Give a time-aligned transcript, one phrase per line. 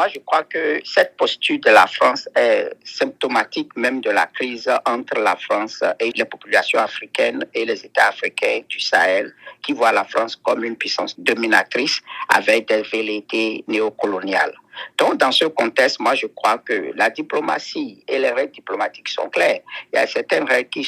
[0.00, 4.66] moi, je crois que cette posture de la France est symptomatique même de la crise
[4.86, 9.92] entre la France et les populations africaines et les États africains du Sahel, qui voient
[9.92, 12.00] la France comme une puissance dominatrice
[12.30, 14.54] avec des velléités néocoloniales.
[14.98, 19.28] Donc, dans ce contexte, moi, je crois que la diplomatie et les règles diplomatiques sont
[19.28, 19.60] claires.
[19.92, 20.84] Il y a certaines règles qui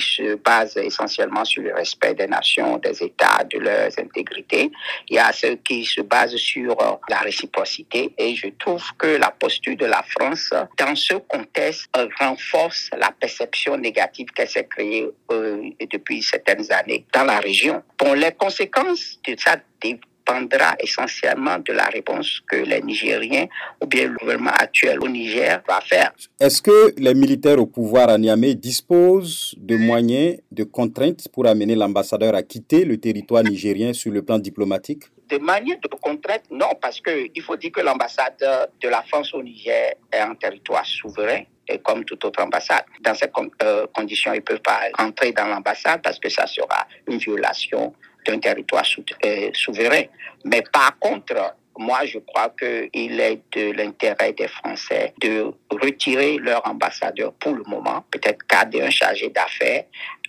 [0.00, 4.70] se, basent essentiellement sur le respect des nations, des États, de leurs intégrités.
[5.08, 8.12] Il y a ceux qui se basent sur euh, la réciprocité.
[8.18, 13.10] Et je trouve que la posture de la France, dans ce contexte, euh, renforce la
[13.10, 17.82] perception négative qu'elle s'est créée euh, depuis certaines années dans la région.
[17.98, 19.56] Bon, les conséquences de ça
[20.40, 23.46] dépendra essentiellement de la réponse que les Nigériens
[23.80, 26.12] ou bien le gouvernement actuel au Niger va faire.
[26.40, 31.74] Est-ce que les militaires au pouvoir à Niamey disposent de moyens, de contraintes pour amener
[31.74, 35.04] l'ambassadeur à quitter le territoire nigérien sur le plan diplomatique?
[35.28, 38.36] De manière de contrainte, non, parce qu'il faut dire que l'ambassade
[38.82, 42.84] de la France au Niger est un territoire souverain et comme toute autre ambassade.
[43.00, 43.30] Dans ces
[43.62, 47.94] euh, conditions, ils ne peuvent pas entrer dans l'ambassade parce que ça sera une violation
[48.26, 48.84] d'un territoire
[49.24, 50.02] euh, souverain.
[50.44, 56.66] Mais par contre, moi, je crois qu'il est de l'intérêt des Français de retirer leur
[56.66, 59.84] ambassadeur pour le moment, peut-être garder un chargé d'affaires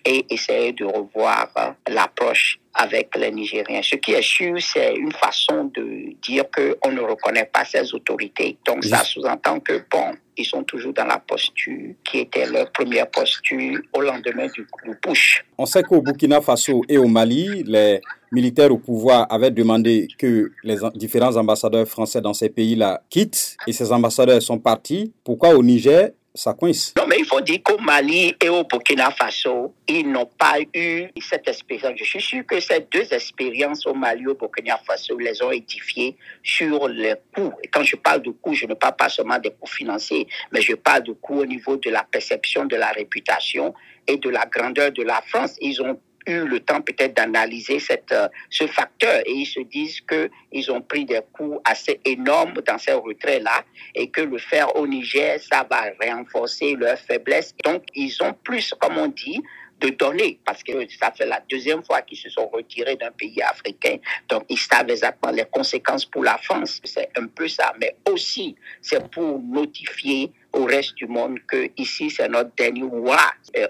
[0.05, 3.81] et essayer de revoir euh, l'approche avec les Nigériens.
[3.83, 8.57] Ce qui est sûr, c'est une façon de dire qu'on ne reconnaît pas ces autorités.
[8.65, 13.09] Donc ça sous-entend que, bon, ils sont toujours dans la posture qui était leur première
[13.09, 15.45] posture au lendemain du, du push.
[15.57, 20.51] On sait qu'au Burkina Faso et au Mali, les militaires au pouvoir avaient demandé que
[20.63, 25.13] les différents ambassadeurs français dans ces pays-là quittent et ces ambassadeurs sont partis.
[25.23, 26.93] Pourquoi au Niger, ça coince.
[26.97, 31.07] Non, mais il faut dire qu'au Mali et au Burkina Faso, ils n'ont pas eu
[31.21, 31.93] cette expérience.
[31.95, 35.51] Je suis sûr que ces deux expériences au Mali et au Burkina Faso les ont
[35.51, 37.53] édifiées sur les coûts.
[37.63, 40.61] Et quand je parle de coûts, je ne parle pas seulement des coûts financiers, mais
[40.61, 43.73] je parle de coûts au niveau de la perception de la réputation
[44.07, 45.55] et de la grandeur de la France.
[45.61, 50.01] Ils ont eu le temps peut-être d'analyser cette, euh, ce facteur et ils se disent
[50.01, 53.63] qu'ils ont pris des coups assez énormes dans ces retraits-là
[53.95, 57.53] et que le faire au Niger, ça va renforcer leur faiblesse.
[57.63, 59.41] Donc, ils ont plus, comme on dit,
[59.79, 63.41] de donner, parce que ça fait la deuxième fois qu'ils se sont retirés d'un pays
[63.41, 63.97] africain.
[64.29, 66.79] Donc, ils savent exactement les conséquences pour la France.
[66.85, 72.09] C'est un peu ça, mais aussi, c'est pour notifier au reste du monde que ici,
[72.09, 73.19] c'est notre dernier roi.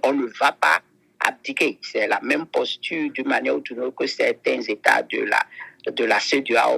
[0.04, 0.82] on ne va pas
[1.82, 5.40] C'est la même posture d'une manière ou d'une autre que certains États de la
[5.86, 6.06] de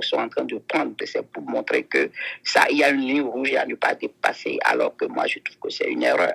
[0.04, 0.94] sont en train de prendre.
[1.06, 2.10] C'est pour montrer que
[2.44, 5.40] ça, il y a une ligne rouge à ne pas dépasser, alors que moi, je
[5.40, 6.34] trouve que c'est une erreur.